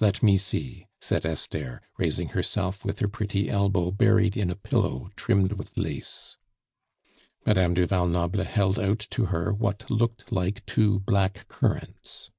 [0.00, 5.10] "Let me see," said Esther, raising herself with her pretty elbow buried in a pillow
[5.14, 6.36] trimmed with lace.
[7.46, 12.32] Madame du Val Noble held out to her what looked like two black currants.